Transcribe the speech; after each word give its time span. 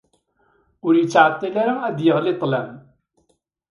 Ur 0.85 0.93
yettɛeṭṭil 0.97 1.55
ara 1.63 1.75
ad 1.87 1.93
d-yeɣli 1.97 2.33
ṭṭlam. 2.35 2.71